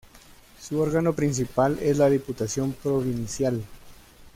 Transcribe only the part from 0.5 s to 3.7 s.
Su órgano principal es la Diputación Provincial.